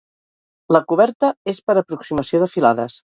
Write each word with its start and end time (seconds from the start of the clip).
La 0.75 0.79
coberta 0.91 1.29
és 1.53 1.59
per 1.67 1.75
aproximació 1.83 2.41
de 2.45 2.49
filades. 2.55 2.97